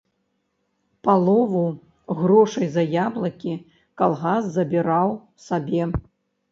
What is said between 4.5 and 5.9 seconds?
забіраў сабе.